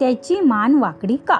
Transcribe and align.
त्याची 0.00 0.40
मान 0.40 0.74
वाकडी 0.74 1.16
का? 1.16 1.38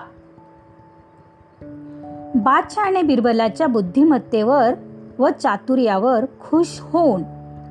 बादशहाने 2.34 3.02
बिरबलाच्या 3.02 3.66
बुद्धिमत्तेवर 3.66 4.74
व 5.18 5.28
चातुर्यावर 5.28 6.24
खुश 6.24 6.66
होऊन 6.80 7.22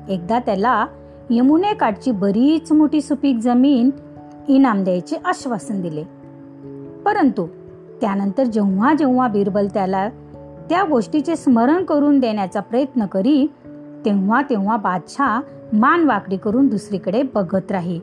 एकदा 0.08 0.38
त्याला 0.38 0.86
यमुनेकाठची 1.30 2.10
बरीच 2.10 2.72
मोठी 2.72 3.00
सुपीक 3.00 3.36
जमीन 3.36 3.90
इनाम 4.48 4.84
द्यायचे 4.84 5.16
आश्वासन 5.24 5.80
दिले. 5.80 6.02
परंतु 7.02 7.46
त्यानंतर 8.00 8.44
जेव्हा 8.44 8.94
जेव्हा 8.94 9.28
बिरबल 9.28 9.66
त्याला 9.66 10.08
त्या 10.68 10.82
गोष्टीचे 10.82 11.36
स्मरण 11.36 11.84
करून 11.84 12.18
देण्याचा 12.18 12.60
प्रयत्न 12.60 13.06
करी 13.06 13.46
तेव्हा 14.04 14.42
तेव्हा 14.50 14.76
बादशाह 14.76 15.40
मान 15.72 16.04
वाकडी 16.04 16.36
करून 16.36 16.66
दुसरीकडे 16.66 17.22
बघत 17.22 17.72
राही 17.72 18.00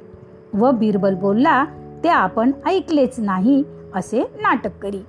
व 0.54 0.72
बिरबल 0.72 1.16
बोलला 1.16 1.66
ते 2.04 2.10
आपण 2.10 2.52
ऐकलेच 2.66 3.20
नाही 3.20 3.64
असे 3.96 4.22
नाटक 4.22 4.72
करी. 4.82 5.02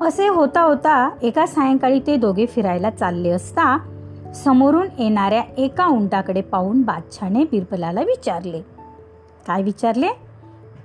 असे 0.00 0.28
होता 0.28 0.62
होता 0.62 1.10
एका 1.22 1.46
सायंकाळी 1.46 2.00
ते 2.06 2.16
दोघे 2.16 2.46
फिरायला 2.46 2.90
चालले 2.90 3.30
असता 3.30 3.78
समोरून 4.34 4.86
येणाऱ्या 4.98 5.42
एका 5.58 5.86
उंटाकडे 5.86 6.40
पाहून 6.40 6.82
बादशाने 6.82 7.44
बिरबलाला 7.44 8.00
विचारले. 8.00 8.60
काय 9.46 9.62
विचारले? 9.62 10.08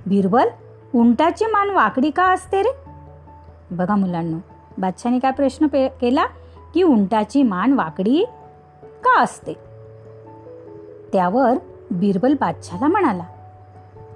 बिरबल 0.05 0.47
उंटाची 0.95 1.45
मान 1.45 1.69
वाकडी 1.69 2.09
का 2.09 2.23
असते 2.23 2.61
रे? 2.61 2.75
बघा 3.71 3.95
मुलांना 3.95 4.37
बादशाने 4.77 5.19
काय 5.19 5.31
प्रश्न 5.31 5.67
केला? 6.01 6.25
की 6.73 6.83
उंटाची 6.83 7.43
मान 7.43 7.73
वाकडी 7.73 8.25
का 8.83 9.21
असते? 9.21 9.53
त्यावर 11.13 11.53
बिरबल 11.91 12.33
बादशाला 12.33 12.87
म्हणाला 12.87 13.23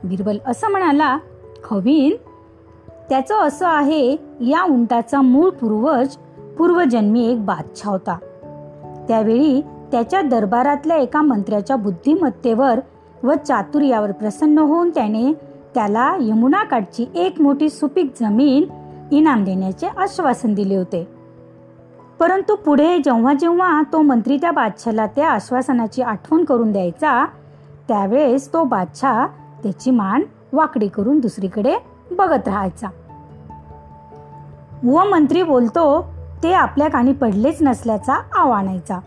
बिरबल 0.05 0.37
असं 0.47 0.67
म्हणाला 0.67 1.17
खवीन 1.63 2.15
त्याचं 3.09 3.35
असं 3.35 3.67
आहे 3.67 4.11
या 4.41 4.63
उंटाचा 4.63 5.21
मूळ 5.21 5.49
पूर्वज 5.49 6.07
पूर्वजन्मी 6.57 7.31
एक 7.31 7.45
बादशाह 7.45 7.91
होता. 7.91 8.17
त्यावेळी 9.07 9.61
त्याच्या 9.91 10.21
दरबारातल्या 10.21 10.97
एका 10.97 11.21
मंत्र्याच्या 11.21 11.75
बुद्धिमत्तेवर 11.75 12.79
व 13.23 13.33
चातुर्यावर 13.47 14.11
प्रसन्न 14.11 14.59
होऊन 14.59 14.89
त्याने 14.89 15.33
त्याला 15.75 16.17
यमुनाकाठची 16.19 17.05
एक 17.15 17.41
मोठी 17.41 17.69
सुपीक 17.69 18.13
जमीन 18.21 18.65
इनाम 19.11 19.43
देण्याचे 19.43 19.87
आश्वासन 19.87 20.53
दिले 20.53 20.75
होते. 20.75 21.07
परंतु 22.19 22.55
पुढे 22.55 22.97
जेव्हा 22.97 23.33
जेव्हा 23.33 23.81
तो 23.93 24.01
मंत्री 24.01 24.37
त्या 24.37 24.51
बादशाला 24.51 25.05
त्या 25.05 25.29
आश्वासनाची 25.29 26.01
आठवण 26.01 26.43
करून 26.43 26.71
द्यायचा 26.71 27.25
त्यावेळेस 27.87 28.53
तो 28.53 28.63
बादशाह 28.63 29.27
त्याची 29.65 29.91
मान 29.91 30.21
वाकडी 30.53 30.87
करून 30.87 31.19
दुसरीकडे 31.19 31.75
बघत 32.11 32.47
राहायचा. 32.47 32.87
व 34.83 35.03
मंत्री 35.03 35.43
बोलतो 35.43 36.13
ते 36.43 36.53
आपल्या 36.53 36.89
कानी 36.89 37.13
पडलेच 37.13 37.57
नसल्याचा 37.61 38.13
आवाणायचा 38.35 38.99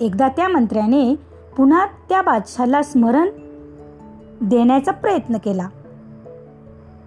एकदा 0.00 0.28
त्या 0.28 0.48
मंत्र्याने 0.48 1.14
पुन्हा 1.56 1.86
त्या 2.08 2.22
बादशाला 2.22 2.82
स्मरण 2.82 3.28
देण्याचा 4.40 4.92
प्रयत्न 4.92 5.36
केला. 5.36 5.68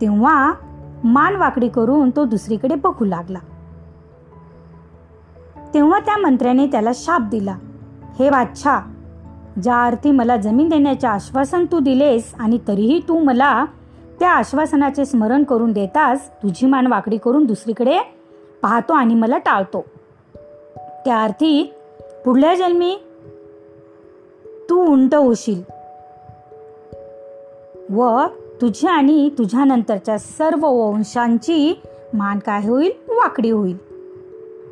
तेव्हा 0.01 0.53
मान 1.03 1.35
वाकडी 1.35 1.69
करून 1.69 2.09
तो 2.09 2.25
दुसरीकडे 2.25 2.75
बघू 2.75 3.05
लागला. 3.05 3.39
तेव्हा 5.73 5.99
त्या 5.99 6.17
मंत्र्याने 6.17 6.67
त्याला 6.67 6.91
शाप 6.95 7.21
दिला 7.21 7.55
हे 8.19 8.29
बादशाह 8.29 8.81
ज्या 9.63 9.85
अर्थी 9.85 10.11
मला 10.11 10.37
जमीन 10.37 10.69
देण्याचे 10.69 11.07
आश्वासन 11.07 11.65
तू 11.65 11.79
दिलेस 11.79 12.33
आणि 12.39 12.57
तरीही 12.67 12.99
तू 13.07 13.19
मला 13.19 13.65
त्या 14.19 14.29
आश्वासनाचे 14.29 15.05
स्मरण 15.05 15.43
करून 15.43 15.71
देतास 15.71 16.43
तुझी 16.43 16.67
मान 16.67 16.87
वाकडी 16.87 17.17
करून 17.17 17.45
दुसरीकडे 17.45 17.99
पाहतो 18.61 18.93
आणि 18.93 19.15
मला 19.15 19.37
टाळतो. 19.37 19.85
त्या 21.05 21.23
अर्थी 21.23 21.73
पुढल्या 22.25 22.55
जन्मी 22.55 22.99
तू 24.69 24.85
उंट 24.85 25.15
होशील 25.15 25.61
व 27.95 28.21
तुझी 28.61 28.87
आणि 28.87 29.29
तुझ्यानंतरच्या 29.37 30.19
सर्व 30.19 30.67
वंशांची 30.67 31.81
मान 32.13 32.39
काय 32.39 32.67
होईल? 32.67 32.91
वाकडी 33.07 33.49
होईल. 33.49 33.77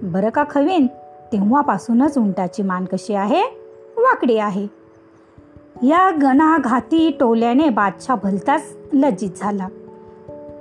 बरं 0.01 0.29
का 0.29 0.43
खवीन 0.49 0.87
तेव्हापासूनच 1.33 2.17
उंटाची 2.17 2.63
मान 2.63 2.85
कशी 2.85 3.13
आहे? 3.13 3.41
वाकडी 3.97 4.37
आहे. 4.37 4.76
या 5.83 6.11
गणाघाती 6.21 7.17
टोल्याने 7.19 7.69
बादशाह 7.69 8.15
भलताच 8.23 8.75
लज्जित 8.93 9.29
झाला. 9.37 9.67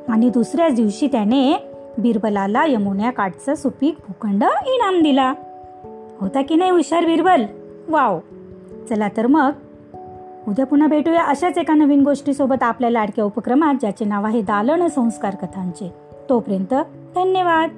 आणि 0.08 0.30
दुसऱ्याच 0.30 0.74
दिवशी 0.74 1.06
त्याने 1.06 1.70
बिरबलाला 1.98 2.64
यमुन्या 2.66 3.10
काठचा 3.10 3.54
सुपीक 3.54 3.94
भूखंड 4.08 4.42
इनाम 4.66 5.02
दिला. 5.02 5.34
होता 6.20 6.42
की 6.42 6.54
नाही 6.54 6.70
हुशार 6.70 7.04
बिरबल? 7.04 7.42
वाव. 7.88 8.18
चला 8.88 9.08
तर 9.16 9.26
मग. 9.26 9.50
उद्या 10.48 10.66
पुन्हा 10.66 10.88
भेटूया 10.88 11.22
अशाच 11.22 11.58
एका 11.58 11.74
नवीन 11.74 12.02
गोष्टीसोबत 12.02 12.62
आपल्या 12.62 12.90
लाडक्या 12.90 13.24
उपक्रमात 13.24 13.74
ज्याचे 13.74 14.04
नाव 14.04 14.24
आहे 14.26 14.42
दालन 14.42 14.86
संस्कार 14.86 15.34
कथांचे. 15.34 15.92
तोपर्यंत 16.30 16.74
धन्यवाद. 17.14 17.70